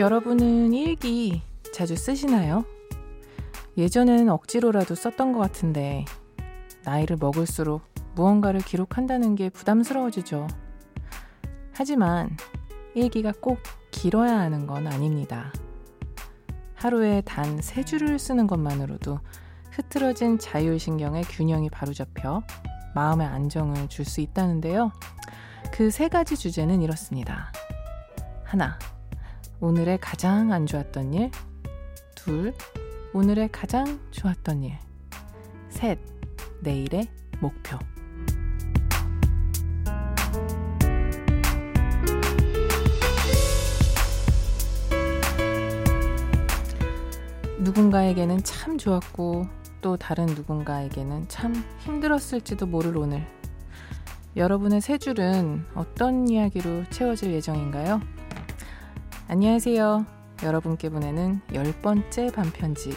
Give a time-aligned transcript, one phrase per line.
[0.00, 1.42] 여러분은 일기
[1.74, 2.64] 자주 쓰시나요?
[3.76, 6.06] 예전엔 억지로라도 썼던 것 같은데
[6.84, 7.82] 나이를 먹을수록
[8.14, 10.46] 무언가를 기록한다는 게 부담스러워지죠.
[11.74, 12.34] 하지만
[12.94, 13.58] 일기가 꼭
[13.90, 15.52] 길어야 하는 건 아닙니다.
[16.76, 19.20] 하루에 단 세 줄을 쓰는 것만으로도
[19.72, 22.42] 흐트러진 자율신경의 균형이 바로잡혀
[22.94, 24.92] 마음의 안정을 줄 수 있다는데요.
[25.70, 27.52] 그 세 가지 주제는 이렇습니다.
[28.44, 28.78] 하나,
[29.62, 31.30] 오늘의 가장 안 좋았던 일.
[32.14, 32.54] 둘,
[33.12, 34.72] 오늘의 가장 좋았던 일.
[35.68, 35.98] 셋,
[36.60, 37.06] 내일의
[37.40, 37.78] 목표.
[47.58, 49.46] 누군가에게는 참 좋았고
[49.82, 53.26] 또 다른 누군가에게는 참 힘들었을지도 모를 오늘.
[54.36, 58.00] 여러분의 세 줄은 어떤 이야기로 채워질 예정인가요?
[59.32, 60.06] 안녕하세요.
[60.42, 62.90] 여러분께 보내는 열 번째 반편지.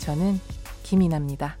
[0.00, 0.40] 저는
[0.82, 1.56] 김이나입니다.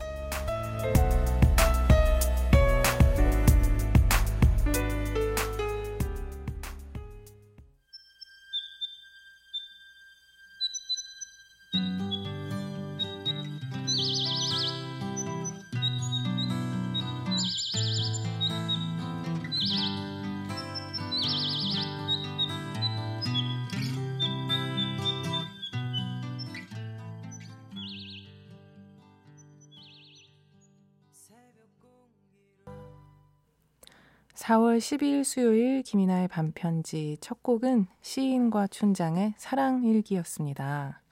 [34.48, 41.02] 4월 12일 수요일 김이나의 반편지 첫 곡은 시인과 춘장의 사랑일기였습니다.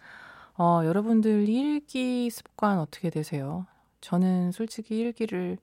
[0.56, 3.66] 어, 여러분들 일기 습관 어떻게 되세요?
[4.00, 5.58] 저는 솔직히 일기를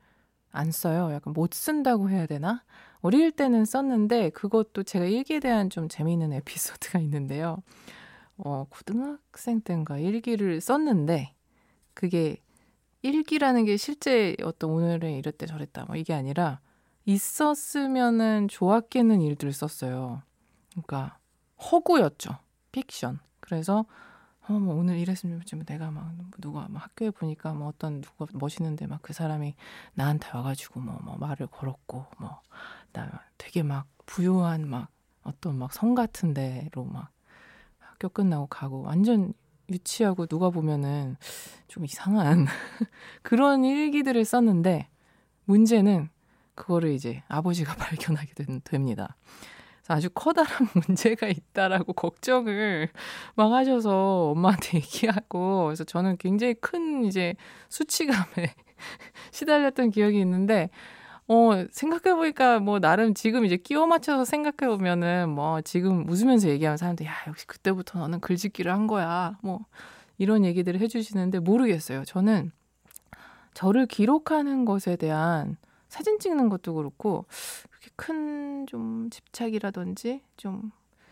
[0.52, 1.12] 안 써요.
[1.14, 2.64] 약간 못 쓴다고 해야 되나?
[3.02, 7.58] 어릴 때는 썼는데 그것도 제가 일기에 대한 좀 재미있는 에피소드가 있는데요.
[8.38, 11.34] 어, 고등학생 때인가 일기를 썼는데
[11.96, 12.38] 그게
[13.02, 16.60] 일기라는 게 실제 어떤 오늘은 이랬대 저랬다 뭐 이게 아니라
[17.06, 20.22] 있었으면은 좋았겠는 일들을 썼어요.
[20.72, 21.18] 그러니까
[21.72, 22.38] 허구였죠.
[22.72, 23.20] 픽션.
[23.40, 23.86] 그래서
[24.48, 28.88] 어, 뭐 오늘 이랬으면 좀 내가 막 누가 막 학교에 보니까 뭐 어떤 누가 멋있는데
[28.88, 29.56] 막 그 사람이
[29.94, 32.42] 나한테 와가지고 뭐, 뭐 말을 걸었고 뭐
[32.94, 34.90] 나 되게 막 부유한 막
[35.24, 37.10] 어떤 막 성 같은 데로 막
[37.80, 39.34] 학교 끝나고 가고 완전
[39.70, 41.16] 유치하고 누가 보면은
[41.68, 42.46] 좀 이상한
[43.24, 44.90] 그런 일기들을 썼는데
[45.46, 46.10] 문제는
[46.56, 49.16] 그거를 이제 아버지가 발견하게 된, 됩니다.
[49.88, 50.50] 아주 커다란
[50.88, 52.90] 문제가 있다라고 걱정을
[53.36, 57.36] 막 하셔서 엄마한테 얘기하고 그래서 저는 굉장히 큰 이제
[57.70, 58.56] 수치감에
[59.32, 60.70] 시달렸던 기억이 있는데
[61.28, 66.78] 어 생각해 보니까 뭐 나름 지금 이제 끼워 맞춰서 생각해 보면은 뭐 지금 웃으면서 얘기하는
[66.78, 69.66] 사람들 야 역시 그때부터 너는 글짓기를 한 거야 뭐
[70.18, 72.52] 이런 얘기들을 해주시는데 모르겠어요 저는
[73.54, 75.58] 저를 기록하는 것에 대한
[75.94, 77.26] 사진 찍는 것도 그렇고
[77.70, 80.72] 그렇게 큰 좀 집착이라든지 좀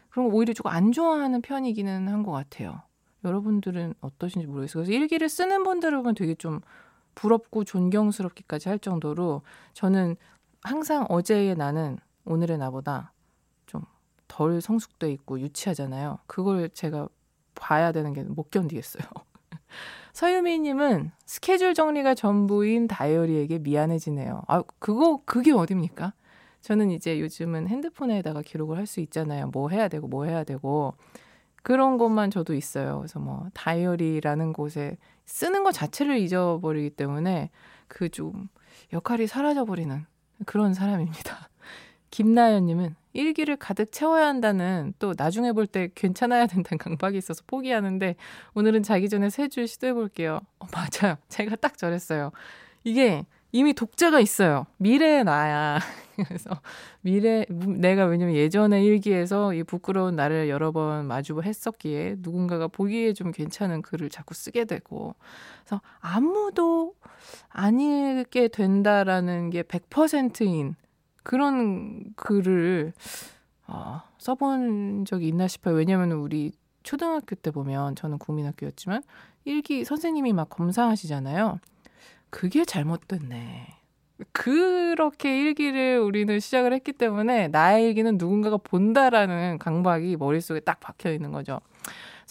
[0.10, 2.82] 그런 거 오히려 조금 안 좋아하는 편이기는 한 것 같아요.
[3.26, 4.84] 여러분들은 어떠신지 모르겠어요.
[4.86, 6.62] 그래서 일기를 쓰는 분들을 보면 되게 좀
[7.16, 9.42] 부럽고 존경스럽기까지 할 정도로
[9.74, 10.16] 저는
[10.64, 13.14] 항상 어제의 나는 오늘의 나보다
[13.68, 13.84] 좀
[14.30, 16.20] 덜 성숙돼 있고 유치하잖아요.
[16.26, 17.10] 그걸 제가
[17.56, 19.04] 봐야 되는 게 못 견디겠어요.
[20.14, 24.44] 서유미님은 스케줄 정리가 전부인 다이어리에게 미안해지네요.
[24.48, 26.14] 아, 그거, 그게 어딥니까?
[26.62, 29.48] 저는 이제 요즘은 핸드폰에다가 기록을 할 수 있잖아요.
[29.48, 30.94] 뭐 해야 되고, 뭐 해야 되고.
[31.64, 32.98] 그런 것만 저도 있어요.
[33.00, 37.50] 그래서 뭐, 다이어리라는 곳에 쓰는 것 자체를 잊어버리기 때문에
[37.88, 38.50] 그 좀
[38.94, 40.06] 역할이 사라져버리는
[40.46, 41.50] 그런 사람입니다.
[42.12, 48.16] 김나연님은 일기를 가득 채워야 한다는 또 나중에 볼 때 괜찮아야 된다는 강박이 있어서 포기하는데
[48.54, 50.40] 오늘은 자기 전에 세 줄 시도해 볼게요.
[50.60, 51.18] 어, 맞아요.
[51.30, 52.32] 제가 딱 저랬어요.
[52.84, 54.66] 이게 이미 독자가 있어요.
[54.78, 55.80] 미래의 나야.
[56.28, 56.52] 그래서
[57.02, 63.82] 미래 내가 왜냐면 예전에 일기에서 이 부끄러운 나를 여러 번 마주했었기에 누군가가 보기에 좀 괜찮은
[63.82, 65.16] 글을 자꾸 쓰게 되고
[65.64, 66.94] 그래서 아무도
[67.50, 70.76] 안 읽게 된다라는 게 100%인
[71.24, 72.94] 그런 글을
[73.68, 75.76] 어, 써본 적이 있나 싶어요.
[75.76, 76.52] 왜냐하면 우리
[76.84, 79.04] 초등학교 때 보면 저는 국민학교였지만
[79.46, 81.60] 일기 선생님이 막 검사하시잖아요.
[82.30, 83.68] 그게 잘못됐네.
[84.32, 91.32] 그렇게 일기를 우리는 시작을 했기 때문에 나의 일기는 누군가가 본다라는 강박이 머릿속에 딱 박혀 있는
[91.32, 91.60] 거죠.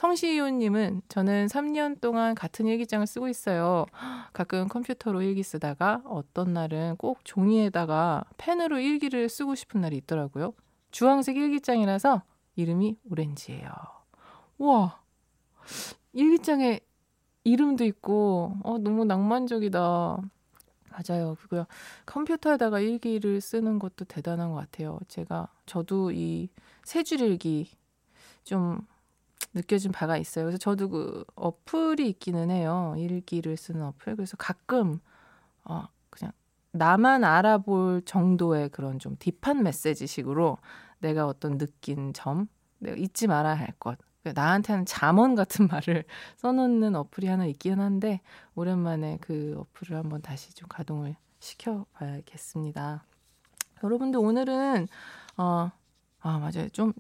[0.01, 3.85] 성시윤님은 저는 3년 동안 같은 일기장을 쓰고 있어요.
[4.33, 10.55] 가끔 컴퓨터로 일기 쓰다가 어떤 날은 꼭 종이에다가 펜으로 일기를 쓰고 싶은 날이 있더라고요.
[10.91, 12.23] 주황색 일기장이라서
[12.57, 13.69] 이름이 오렌지예요.
[14.57, 14.99] 우와.
[16.15, 16.81] 일기장에
[17.45, 19.79] 이름도 있고, 어, 너무 낭만적이다.
[20.91, 21.37] 맞아요.
[21.41, 21.67] 그고요.
[22.07, 24.99] 컴퓨터에다가 일기를 쓰는 것도 대단한 것 같아요.
[25.09, 26.49] 제가, 저도 이
[26.87, 27.71] 세 줄 일기
[28.45, 28.81] 좀
[29.55, 30.45] 느껴진 바가 있어요.
[30.45, 32.95] 그래서 저도 그 어플이 있기는 해요.
[32.97, 34.17] 일기를 쓰는 어플.
[34.17, 35.01] 그래서 가끔,
[35.65, 36.33] 어, 그냥
[36.73, 40.59] 나만 알아볼 정도의 그런 좀 딥한 메시지식으로
[41.01, 42.49] 내가 어떤 느낀 점,
[42.79, 46.05] 내가 잊지 말아야 할 것, 그러니까 나한테는 잠언 같은 말을
[46.37, 48.21] 써놓는 어플이 하나 있긴 한데
[48.55, 53.05] 오랜만에 그 어플을 한번 다시 좀 가동을 시켜봐야겠습니다.
[53.83, 54.89] 여러분들 오늘은
[55.39, 55.71] 어,
[56.21, 56.93] 아 맞아요 좀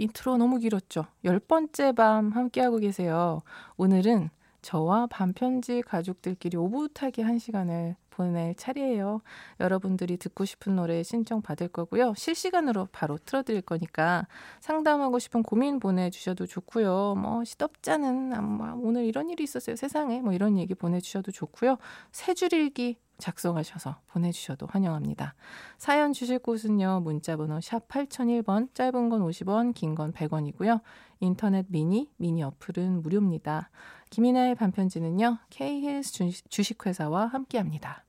[0.00, 1.06] 인트로 너무 길었죠.
[1.24, 3.42] 열 번째 밤 함께하고 계세요.
[3.76, 4.30] 오늘은
[4.62, 9.20] 저와 밤편지 가족들끼리 오붓하게 한 시간을 보낼 차례예요.
[9.60, 12.14] 여러분들이 듣고 싶은 노래 신청 받을 거고요.
[12.16, 14.26] 실시간으로 바로 틀어드릴 거니까
[14.60, 17.14] 상담하고 싶은 고민 보내주셔도 좋고요.
[17.16, 21.76] 뭐 시덥잖은 아, 뭐 오늘 이런 일이 있었어요 세상에 뭐 이런 얘기 보내주셔도 좋고요.
[22.10, 25.34] 세 줄일기 작성하셔서 보내주셔도 환영합니다.
[25.78, 27.00] 사연 주실 곳은요.
[27.04, 30.80] 문자번호 샵 8001번, 짧은 건 50원, 긴 건 100원이고요.
[31.20, 33.70] 인터넷 미니, 미니 어플은 무료입니다.
[34.10, 35.38] 김이나의 반편지는요.
[35.50, 38.04] K힐스 주식회사와 함께합니다.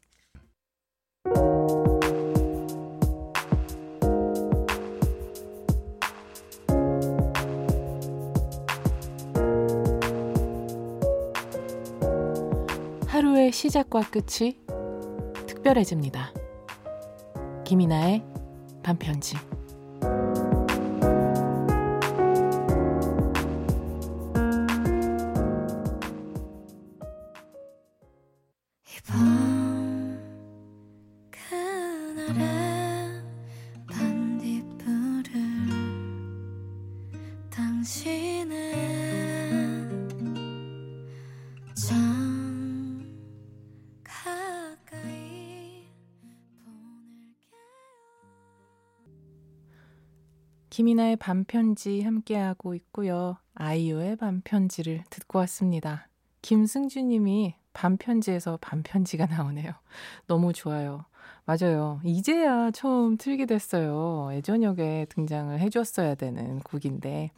[13.08, 14.58] 하루의 시작과 끝이
[15.62, 16.34] 특별해집니다.
[17.64, 18.24] 김이나의
[18.84, 19.38] 반편지
[50.72, 53.36] 김이나의 반편지 함께하고 있고요.
[53.56, 56.08] 아이유의 반편지를 듣고 왔습니다.
[56.42, 59.74] 김승주 님이 반편지에서 반편지가 나오네요.
[60.28, 61.04] 너무 좋아요.
[61.44, 62.00] 맞아요.
[62.06, 64.30] 이제야 처음 틀게 됐어요.
[64.32, 67.32] 예전역에 등장을 해줬어야 되는 곡인데.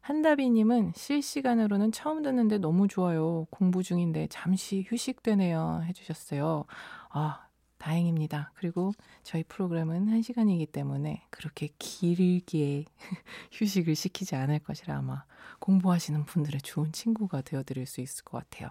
[0.00, 3.46] 한다비님은 실시간으로는 처음 듣는데 너무 좋아요.
[3.50, 5.82] 공부 중인데 잠시 휴식되네요.
[5.84, 6.64] 해주셨어요.
[7.10, 7.46] 아,
[7.80, 8.52] 다행입니다.
[8.54, 8.92] 그리고
[9.24, 12.84] 저희 프로그램은 1시간이기 때문에 그렇게 길게
[13.52, 15.24] 휴식을 시키지 않을 것이라 아마
[15.58, 18.70] 공부하시는 분들의 좋은 친구가 되어드릴 수 있을 것 같아요.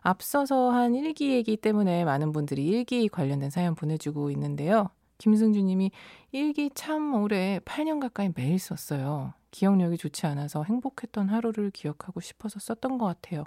[0.00, 4.88] 앞서서 한 일기 얘기 때문에 많은 분들이 일기 관련된 사연 보내주고 있는데요.
[5.18, 5.90] 김승주 님이
[6.32, 9.34] 일기 참 오래 8년 가까이 매일 썼어요.
[9.50, 13.44] 기억력이 좋지 않아서 행복했던 하루를 기억하고 싶어서 썼던 것 같아요.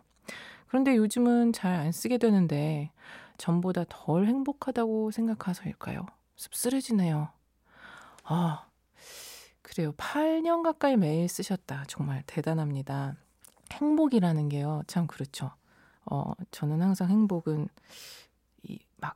[0.68, 2.91] 그런데 요즘은 잘 안 쓰게 되는데
[3.38, 6.06] 전보다 덜 행복하다고 생각해서일까요?
[6.35, 7.30] 씁쓸해지네요.
[8.24, 8.65] 아,
[9.62, 9.91] 그래요.
[9.94, 11.85] 8년 가까이 매일 쓰셨다.
[11.87, 13.16] 정말 대단합니다.
[13.71, 14.83] 행복이라는 게요.
[14.87, 15.52] 참 그렇죠.
[16.06, 17.68] 어, 저는 항상 행복은
[18.63, 19.16] 이 막,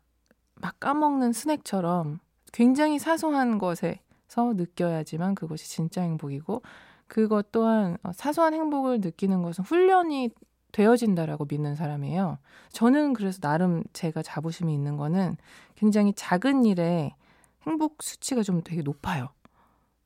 [0.55, 2.19] 막 까먹는 스낵처럼
[2.53, 6.62] 굉장히 사소한 것에서 느껴야지만 그것이 진짜 행복이고
[7.07, 10.31] 그것 또한 어, 사소한 행복을 느끼는 것은 훈련이
[10.71, 12.38] 되어진다라고 믿는 사람이에요.
[12.71, 15.38] 저는 그래서 나름 제가 자부심이 있는 거는
[15.75, 17.15] 굉장히 작은 일에
[17.63, 19.29] 행복 수치가 좀 되게 높아요.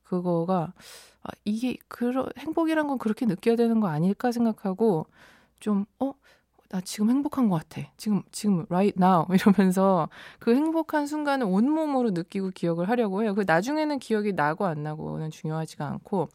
[0.03, 0.73] 그거가
[1.23, 5.05] 아, 이게 그러, 행복이란 건 그렇게 느껴야 되는 거 아닐까 생각하고
[5.59, 6.13] 좀 어?
[6.71, 7.85] 나 지금 행복한 것 같아.
[7.97, 10.07] 지금 지금 right now 이러면서
[10.39, 13.35] 그 행복한 순간을 온몸으로 느끼고 기억을 하려고 해요.
[13.35, 16.29] 그 나중에는 기억이 나고 안 나고는 중요하지가 않고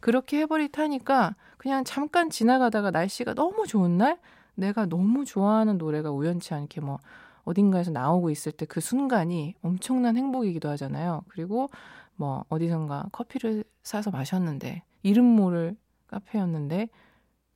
[0.00, 4.18] 그렇게 해버리타니까 그냥 잠깐 지나가다가 날씨가 너무 좋은 날
[4.54, 6.98] 내가 너무 좋아하는 노래가 우연치 않게 뭐
[7.44, 11.22] 어딘가에서 나오고 있을 때 그 순간이 엄청난 행복이기도 하잖아요.
[11.28, 11.68] 그리고
[12.16, 16.88] 뭐 어디선가 커피를 사서 마셨는데 이름 모를 카페였는데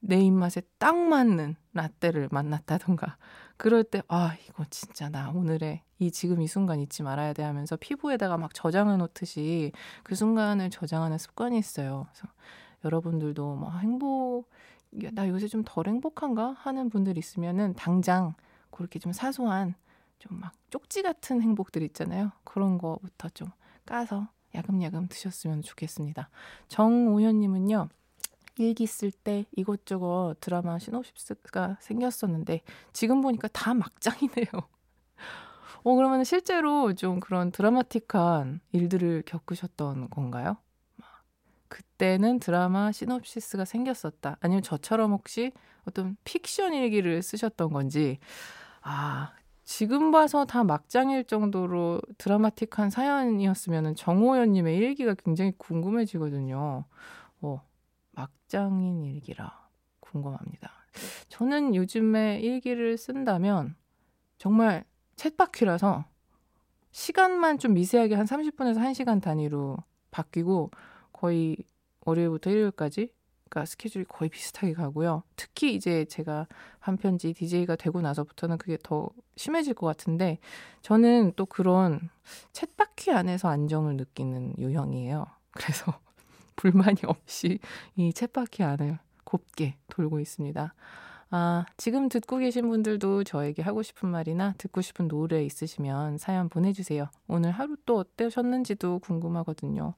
[0.00, 3.16] 내 입맛에 딱 맞는 라떼를 만났다던가
[3.56, 7.76] 그럴 때 아 이거 진짜 나 오늘의 이 지금 이 순간 잊지 말아야 돼 하면서
[7.76, 12.06] 피부에다가 막 저장해 놓듯이 그 순간을 저장하는 습관이 있어요.
[12.12, 12.28] 그래서
[12.84, 14.48] 여러분들도 뭐 행복
[15.12, 18.34] 나 요새 좀 덜 행복한가 하는 분들 있으면은 당장
[18.70, 19.74] 그렇게 좀 사소한
[20.18, 22.32] 좀 막 쪽지 같은 행복들 있잖아요.
[22.44, 23.48] 그런 거부터 좀
[23.86, 26.28] 까서 야금야금 드셨으면 좋겠습니다.
[26.68, 27.88] 정오현님은요.
[28.58, 34.46] 일기 쓸 때 이것저것 드라마 시놉시스가 생겼었는데 지금 보니까 다 막장이네요.
[35.84, 40.56] 어 그러면 실제로 좀 그런 드라마틱한 일들을 겪으셨던 건가요?
[41.68, 44.36] 그때는 드라마 시놉시스가 생겼었다.
[44.40, 45.52] 아니면 저처럼 혹시
[45.86, 48.18] 어떤 픽션 일기를 쓰셨던 건지,
[48.82, 49.32] 아,
[49.64, 56.84] 지금 봐서 다 막장일 정도로 드라마틱한 사연이었으면 정호연님의 일기가 굉장히 궁금해지거든요.
[57.42, 57.65] 어,
[58.16, 59.68] 막장인 일기라
[60.00, 60.72] 궁금합니다.
[61.28, 63.76] 저는 요즘에 일기를 쓴다면
[64.38, 64.84] 정말
[65.16, 66.04] 챗바퀴라서
[66.90, 69.76] 시간만 좀 미세하게 한 30분에서 1시간 단위로
[70.10, 70.70] 바뀌고
[71.12, 71.56] 거의
[72.04, 73.12] 월요일부터 일요일까지
[73.48, 75.22] 그러니까 스케줄이 거의 비슷하게 가고요.
[75.36, 76.46] 특히 이제 제가
[76.78, 80.38] 한 편지 DJ가 되고 나서부터는 그게 더 심해질 것 같은데
[80.82, 82.10] 저는 또 그런
[82.52, 85.26] 챗바퀴 안에서 안정을 느끼는 유형이에요.
[85.52, 86.00] 그래서
[86.56, 87.58] 불만이 없이
[87.94, 90.74] 이 챗바퀴 안을 곱게 돌고 있습니다.
[91.30, 97.10] 아, 지금 듣고 계신 분들도 저에게 하고 싶은 말이나 듣고 싶은 노래 있으시면 사연 보내주세요.
[97.26, 99.94] 오늘 하루 또 어떠셨는지도 궁금하거든요.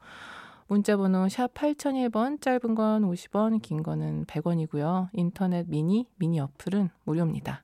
[0.68, 5.08] 문자번호 샵 8001번, 짧은 건 50원, 긴 거는 100원이고요.
[5.12, 7.62] 인터넷 미니, 미니 어플은 무료입니다.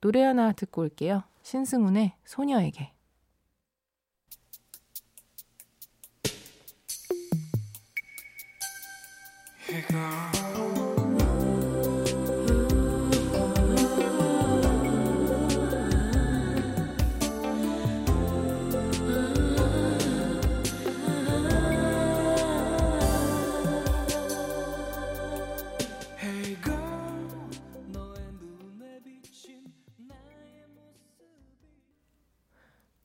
[0.00, 1.22] 노래 하나 듣고 올게요.
[1.42, 2.92] 신승훈의 소녀에게.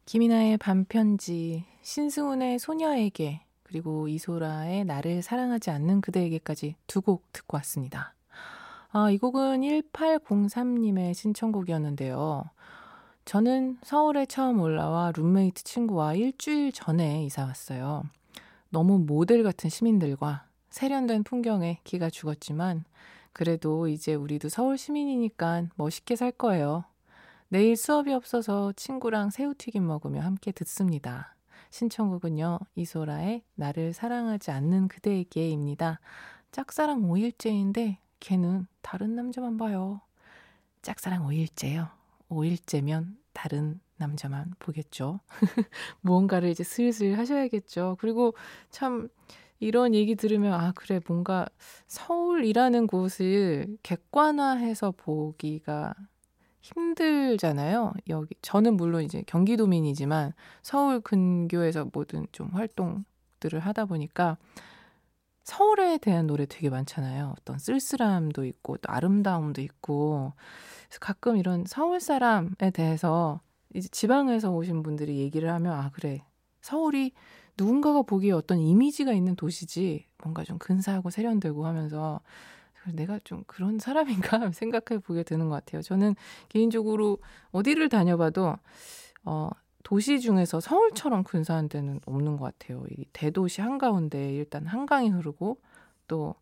[0.07, 8.13] 김이나의 반편지, 신승훈의 소녀에게, 그리고 이소라의 나를 사랑하지 않는 그대에게까지 두 곡 듣고 왔습니다.
[8.91, 12.45] 아, 이 곡은 1803님의 신청곡이었는데요.
[13.25, 18.03] 저는 서울에 처음 올라와 룸메이트 친구와 일주일 전에 이사 왔어요.
[18.69, 22.85] 너무 모델 같은 시민들과 세련된 풍경에 기가 죽었지만,
[23.33, 26.85] 그래도 이제 우리도 서울 시민이니까 멋있게 살 거예요.
[27.49, 31.36] 내일 수업이 없어서 친구랑 새우튀김 먹으며 함께 듣습니다.
[31.69, 35.99] 신청곡은요, 이소라의 나를 사랑하지 않는 그대에게입니다.
[36.51, 40.01] 짝사랑 5일째인데 걔는 다른 남자만 봐요.
[40.81, 41.89] 짝사랑 5일째요.
[42.29, 45.19] 5일째면 다른 남자만 보겠죠.
[46.01, 47.97] 무언가를 이제 슬슬 하셔야겠죠.
[47.99, 48.33] 그리고
[48.69, 49.09] 참
[49.59, 51.47] 이런 얘기 들으면 아 그래 뭔가
[51.87, 55.95] 서울이라는 곳을 객관화해서 보기가
[56.73, 57.93] 힘들잖아요.
[58.09, 64.37] 여기 저는 물론 이제 경기도민이지만 서울 근교에서 모든 좀 활동들을 하다 보니까
[65.43, 67.33] 서울에 대한 노래 되게 많잖아요.
[67.39, 70.33] 어떤 쓸쓸함도 있고 또 아름다움도 있고
[70.87, 73.39] 그래서 가끔 이런 서울 사람에 대해서
[73.73, 76.25] 이제 지방에서 오신 분들이 얘기를 하면 아 그래
[76.61, 77.13] 서울이
[77.57, 82.19] 누군가가 보기에 어떤 이미지가 있는 도시지 뭔가 좀 근사하고 세련되고 하면서
[82.93, 85.81] 내가 좀 그런 사람인가 생각해 보게 되는 것 같아요.
[85.81, 86.15] 저는
[86.49, 87.19] 개인적으로
[87.51, 88.55] 어디를 다녀봐도
[89.23, 89.49] 어,
[89.83, 92.83] 도시 중에서 서울처럼 근사한 데는 없는 것 같아요.
[92.91, 95.59] 이 대도시 한가운데 일단 한강이 흐르고
[96.07, 96.35] 또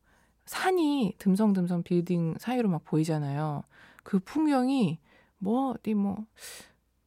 [0.45, 3.63] 산이 듬성듬성 빌딩 사이로 막 보이잖아요.
[4.03, 4.99] 그 풍경이
[5.37, 6.25] 뭐 어디 뭐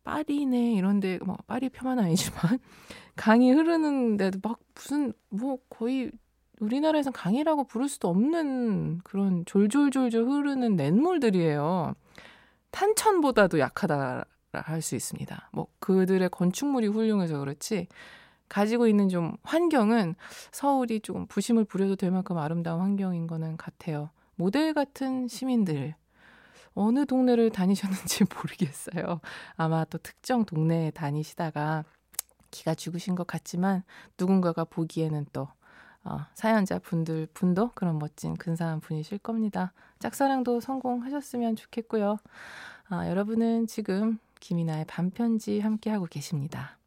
[0.05, 2.59] 파리네 이런데 뭐 파리 폄하는 아니지만
[3.17, 6.11] 강이 흐르는데도 막 무슨 뭐 거의
[6.61, 11.95] 우리나라에선 강이라고 부를 수도 없는 그런 졸졸졸졸 흐르는 냇물들이에요.
[12.71, 15.51] 탄천보다도 약하다 할 수 있습니다.
[15.53, 17.87] 뭐 그들의 건축물이 훌륭해서 그렇지
[18.49, 20.15] 가지고 있는 좀 환경은
[20.53, 24.11] 서울이 조금 부심을 부려도 될 만큼 아름다운 환경인 거는 같아요.
[24.37, 25.95] 모델 같은 시민들
[26.75, 29.21] 어느 동네를 다니셨는지 모르겠어요.
[29.57, 31.85] 아마 또 특정 동네에 다니시다가
[32.51, 33.83] 기가 죽으신 것 같지만
[34.19, 35.49] 누군가가 보기에는 또
[36.09, 39.73] 어, 사연자 분들 분도 그런 멋진 근사한 분이실 겁니다.
[39.99, 42.17] 짝사랑도 성공하셨으면 좋겠고요.
[42.89, 46.78] 아, 여러분은 지금 김이나의 반편지 함께하고 계십니다.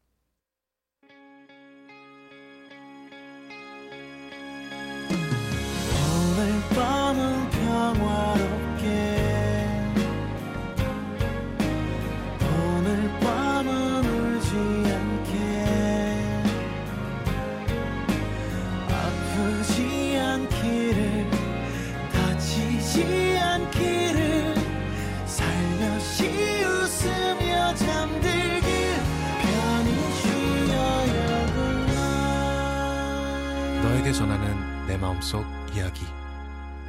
[34.12, 36.02] 너에게 전하는 내 마음속 이야기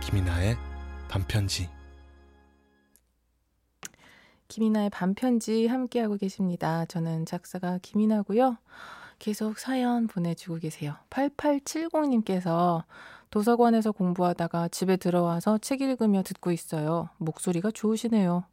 [0.01, 0.58] 김이나의
[1.08, 1.70] 반편지
[4.50, 6.86] 김이나의 반편지 함께하고 계십니다.
[6.86, 8.58] 저는 작사가 김이나고요.
[9.20, 10.96] 계속 사연 보내주고 계세요.
[11.10, 12.84] 8870님께서
[13.32, 17.10] 도서관에서 공부하다가 집에 들어와서 책 읽으며 듣고 있어요.
[17.18, 18.44] 목소리가 좋으시네요.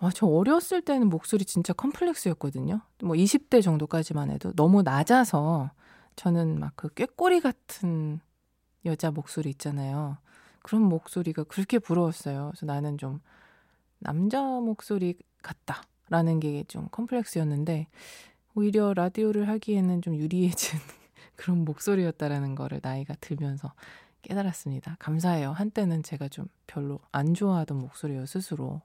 [0.00, 2.80] 아, 저 어렸을 때는 목소리 진짜 컴플렉스였거든요.
[3.02, 5.70] 뭐 20대 정도까지만 해도 너무 낮아서
[6.16, 8.20] 저는 막 그 꾀꼬리 같은
[8.86, 10.18] 여자 목소리 있잖아요.
[10.62, 12.50] 그런 목소리가 그렇게 부러웠어요.
[12.52, 13.20] 그래서 나는 좀
[14.00, 17.88] 남자 목소리 같다라는 게 좀 컴플렉스였는데
[18.54, 20.78] 오히려 라디오를 하기에는 좀 유리해진
[21.36, 23.72] 그런 목소리였다라는 거를 나이가 들면서
[24.22, 24.96] 깨달았습니다.
[25.00, 25.52] 감사해요.
[25.52, 28.80] 한때는 제가 좀 별로 안 좋아하던 목소리요, 스스로.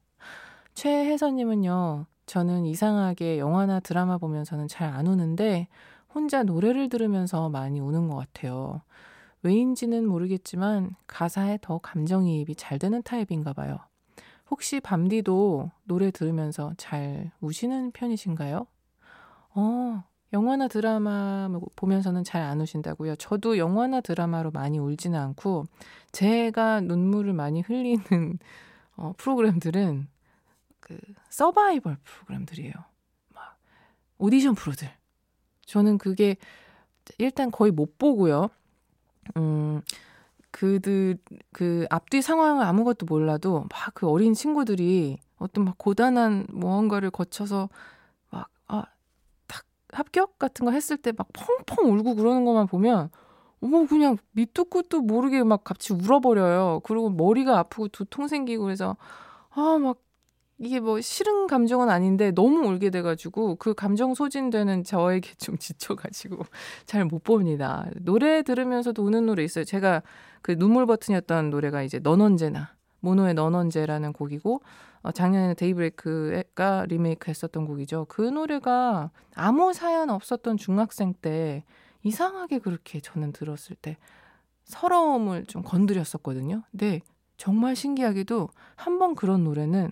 [0.76, 5.68] 최혜선님은요, 저는 이상하게 영화나 드라마 보면서는 잘 안 우는데,
[6.14, 8.82] 혼자 노래를 들으면서 많이 우는 것 같아요.
[9.44, 13.78] 왜인지는 모르겠지만, 가사에 더 감정이입이 잘 되는 타입인가 봐요.
[14.50, 18.66] 혹시 밤디도 노래 들으면서 잘 우시는 편이신가요?
[19.56, 23.16] 어, 영화나 드라마 보면서는 잘 안 우신다고요.
[23.16, 25.66] 저도 영화나 드라마로 많이 울지는 않고
[26.12, 28.04] 제가 눈물을 많이 흘리는
[28.96, 30.08] 어, 프로그램들은
[30.80, 31.00] 그
[31.30, 32.74] 서바이벌 프로그램들이에요.
[33.34, 33.58] 막
[34.18, 34.90] 오디션 프로들.
[35.70, 36.38] 저는 그게
[37.20, 38.50] 일단 거의 못 보고요.
[39.38, 39.82] 음,
[40.52, 41.18] 그들
[41.54, 47.70] 그 앞뒤 상황을 아무것도 몰라도 막 그 어린 친구들이 어떤 막 고단한 무언가를 거쳐서
[49.92, 53.10] 합격 같은 거 했을 때 막 펑펑 울고 그러는 것만 보면
[53.62, 56.82] 어머 그냥 밑도 끝도 모르게 막 같이 울어버려요.
[56.84, 58.96] 그리고 머리가 아프고 두통 생기고 그래서
[59.52, 59.98] 아 막
[60.60, 66.44] 이게 뭐 싫은 감정은 아닌데 너무 울게 돼가지고 그 감정 소진되는 저에게 좀 지쳐가지고
[66.86, 67.86] 잘 못 봅니다.
[68.02, 69.64] 노래 들으면서도 우는 노래 있어요.
[69.64, 70.04] 제가
[70.42, 74.62] 그 눈물 버튼이었던 노래가 이제 넌 언제나 모노의 넌 언제라는 곡이고
[75.02, 78.06] 어, 작년에는 데이브레이크가 리메이크 했었던 곡이죠.
[78.10, 81.64] 그 노래가 아무 사연 없었던 중학생 때
[82.04, 83.98] 이상하게 그렇게 저는 들었을 때
[84.66, 86.64] 서러움을 좀 건드렸었거든요.
[86.72, 87.00] 근데
[87.38, 89.92] 정말 신기하게도 한 번 그런 노래는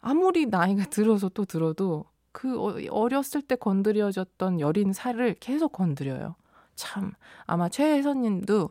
[0.00, 6.36] 아무리 나이가 들어서 또 들어도 그 어, 어렸을 때 건드려졌던 여린 살을 계속 건드려요.
[6.74, 7.12] 참
[7.46, 8.70] 아마 최혜선 님도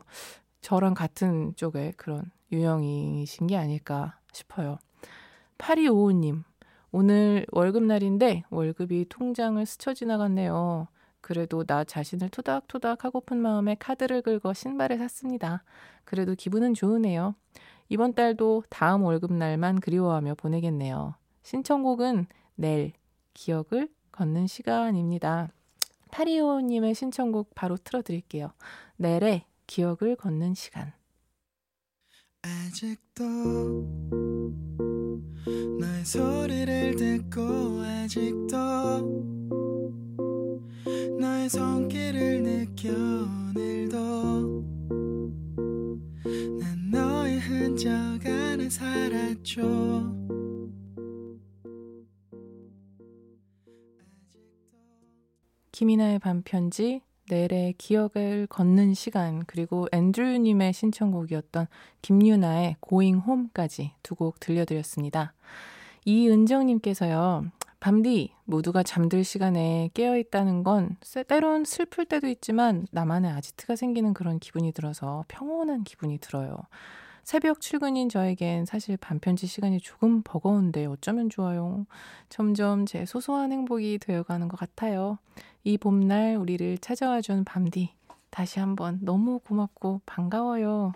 [0.60, 4.78] 저랑 같은 쪽의 그런 유형이신 게 아닐까 싶어요.
[5.58, 6.42] 8255님,
[6.90, 10.88] 오늘 월급날인데 월급이 통장을 스쳐 지나갔네요.
[11.20, 15.62] 그래도 나 자신을 토닥토닥 하고픈 마음에 카드를 긁어 신발을 샀습니다.
[16.04, 17.34] 그래도 기분은 좋으네요.
[17.88, 21.14] 이번 달도 다음 월급날만 그리워하며 보내겠네요.
[21.42, 22.92] 신청곡은 내일
[23.34, 25.52] 기억을 걷는 시간입니다.
[26.10, 28.52] 8255님의 신청곡 바로 틀어드릴게요.
[28.96, 30.92] 내일의 기억을 걷는 시간.
[32.42, 33.22] 아직도
[35.78, 37.40] 너의 소리를 듣고
[37.80, 38.56] 아직도
[41.18, 43.98] 너의 손길을 느껴 오늘도
[46.60, 47.90] 난 너의 흔적
[48.26, 50.20] 안에 살았죠
[55.80, 61.68] 김이나의 반편지 내래 기억을 걷는 시간 그리고 앤드류님의 신청곡이었던
[62.02, 65.32] 김유나의 Going Home까지 두 곡 들려드렸습니다.
[66.04, 67.46] 이은정님께서요.
[67.80, 74.38] 밤디 모두가 잠들 시간에 깨어 있다는 건 때론 슬플 때도 있지만 나만의 아지트가 생기는 그런
[74.38, 76.58] 기분이 들어서 평온한 기분이 들어요.
[77.22, 81.86] 새벽 출근인 저에겐 사실 반편지 시간이 조금 버거운데 어쩌면 좋아요.
[82.28, 85.18] 점점 제 소소한 행복이 되어가는 것 같아요.
[85.62, 87.94] 이 봄날 우리를 찾아와 준 밤디.
[88.30, 90.92] 다시 한번 너무 고맙고 반가워요.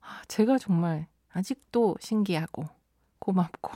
[0.00, 2.64] 아, 제가 정말 아직도 신기하고
[3.18, 3.72] 고맙고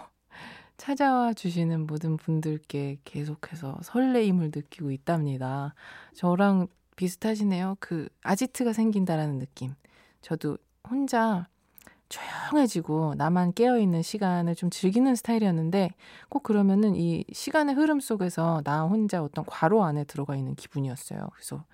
[0.79, 5.75] 찾아와 주시는 모든 분들께 계속해서 설레임을 느끼고 있답니다.
[6.15, 7.77] 저랑 비슷하시네요.
[7.79, 9.75] 그 아지트가 생긴다라는 느낌.
[10.23, 10.57] 저도
[10.89, 11.47] 혼자
[12.13, 15.91] 조용해지고 나만 깨어있는 시간을 좀 즐기는 스타일이었는데
[16.29, 21.29] 꼭 그러면은 이 시간의 흐름 속에서 나 혼자 어떤 괄호 안에 들어가 있는 기분이었어요.
[21.33, 21.65] 그래서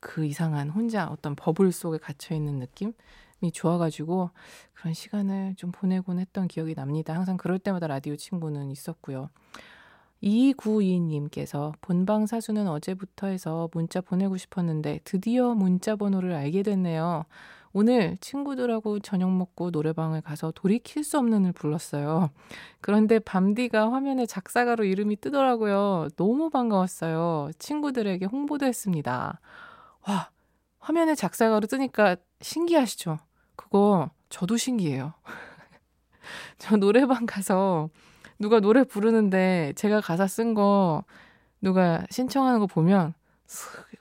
[0.00, 4.30] 그 이상한 혼자 어떤 버블 속에 갇혀있는 느낌이 좋아가지고
[4.74, 7.14] 그런 시간을 좀 보내곤 했던 기억이 납니다.
[7.14, 9.30] 항상 그럴 때마다 라디오 친구는 있었고요.
[10.22, 17.24] 2292님께서 본방 사수는 어제부터 해서 문자 보내고 싶었는데 드디어 문자 번호를 알게 됐네요.
[17.72, 22.30] 오늘 친구들하고 저녁 먹고 노래방을 가서 돌이킬 수 없는 을 불렀어요.
[22.80, 26.08] 그런데 밤디가 화면에 작사가로 이름이 뜨더라고요.
[26.16, 27.50] 너무 반가웠어요.
[27.58, 29.40] 친구들에게 홍보도 했습니다.
[30.06, 30.30] 와,
[30.78, 33.18] 화면에 작사가로 뜨니까 신기하시죠?
[33.56, 35.14] 그거 저도 신기해요.
[36.58, 37.90] 저 노래방 가서
[38.38, 41.04] 누가 노래 부르는데 제가 가사 쓴 거
[41.60, 43.14] 누가 신청하는 거 보면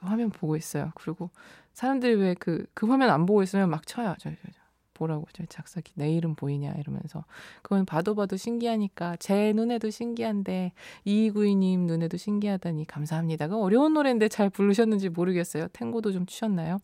[0.02, 0.92] 화면 보고 있어요.
[0.96, 1.30] 그리고
[1.78, 4.16] 사람들이 왜 그 그 화면 안 보고 있으면 막 쳐요.
[4.20, 4.60] 저, 저, 저.
[4.96, 7.24] 보라고 저 작사기 내 이름 보이냐 이러면서
[7.62, 10.74] 그건 봐도 봐도 신기하니까 제 눈에도 신기한데
[11.06, 13.48] 이구이님 눈에도 신기하다니 감사합니다.
[13.48, 15.68] 그 어려운 노래인데 잘 부르셨는지 모르겠어요.
[15.74, 16.80] 탱고도 좀 추셨나요?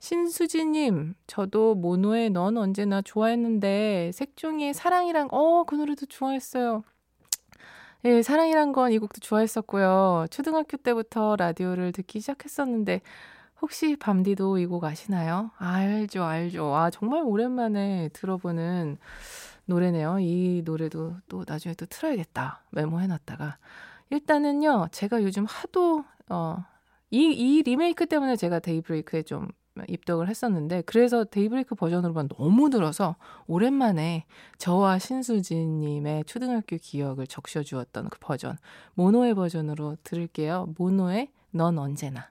[0.00, 6.82] 신수지님, 저도 모노의 넌 언제나 좋아했는데 색종이의 사랑이랑 어 그 노래도 좋아했어요.
[8.04, 10.26] 예, 사랑이란 건 이 곡도 좋아했었고요.
[10.30, 13.00] 초등학교 때부터 라디오를 듣기 시작했었는데
[13.60, 15.50] 혹시 밤디도 이 곡 아시나요?
[15.58, 16.74] 알죠, 알죠.
[16.74, 18.98] 아, 정말 오랜만에 들어보는
[19.66, 20.18] 노래네요.
[20.20, 22.62] 이 노래도 또 나중에 또 틀어야겠다.
[22.70, 23.58] 메모해놨다가.
[24.10, 26.64] 일단은요, 제가 요즘 하도, 어,
[27.10, 29.48] 이, 이 리메이크 때문에 제가 데이브레이크에 좀
[29.88, 33.14] 입덕을 했었는데 그래서 데이브레이크 버전으로만 너무 들어서
[33.46, 34.24] 오랜만에
[34.58, 38.56] 저와 신수진님의 초등학교 기억을 적셔주었던 그 버전
[38.94, 40.74] 모노의 버전으로 들을게요.
[40.78, 42.28] 모노의 넌 언제나.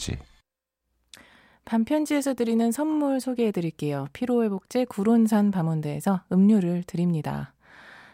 [0.00, 0.16] 반편지
[1.66, 4.06] 반편지에서 드리는 선물 소개해 드릴게요.
[4.14, 7.52] 피로회복제 구론산 밤원대에서 음료를 드립니다.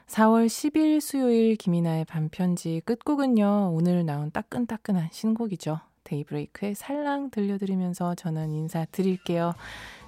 [0.09, 3.71] 4월 10일 수요일 김이나의 반편지 끝곡은요.
[3.73, 5.81] 오늘 나온 따끈따끈한 신곡이죠.
[6.05, 9.55] 데이브레이크의 살랑 들려드리면서 저는 인사드릴게요.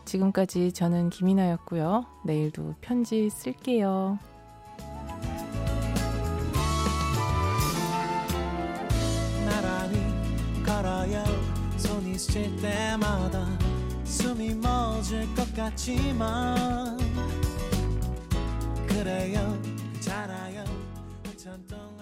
[0.05, 2.07] 지금까지 저는 김이나였고요.
[2.25, 4.19] 내일도 편지 쓸게요.
[12.19, 13.47] 스칠 때마다
[14.03, 16.99] 숨이 멎을 것 같지만
[18.89, 19.57] 그래요
[20.01, 20.65] 자라요
[21.37, 21.98] 천동